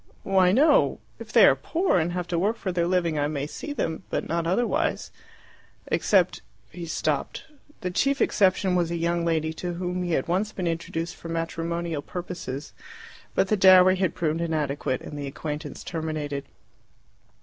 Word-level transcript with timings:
"Why, 0.23 0.51
no. 0.51 0.99
If 1.19 1.31
they 1.31 1.45
are 1.45 1.55
poor 1.55 1.99
and 1.99 2.11
have 2.11 2.27
to 2.29 2.39
work 2.39 2.57
for 2.57 2.71
their 2.71 2.87
living 2.87 3.19
I 3.19 3.27
may 3.27 3.45
see 3.45 3.71
them 3.71 4.01
but 4.09 4.27
not 4.27 4.47
otherwise. 4.47 5.11
Except" 5.85 6.41
He 6.71 6.87
stopped. 6.87 7.43
The 7.81 7.91
chief 7.91 8.19
exception 8.19 8.73
was 8.73 8.89
a 8.89 8.95
young 8.95 9.23
lady, 9.23 9.53
to 9.53 9.73
whom 9.75 10.01
he 10.01 10.13
had 10.13 10.27
once 10.27 10.53
been 10.53 10.65
introduced 10.65 11.15
for 11.15 11.29
matrimonial 11.29 12.01
purposes. 12.01 12.73
But 13.35 13.49
the 13.49 13.55
dowry 13.57 13.97
had 13.97 14.15
proved 14.15 14.41
inadequate, 14.41 15.01
and 15.01 15.19
the 15.19 15.27
acquaintance 15.27 15.83
terminated. 15.83 16.45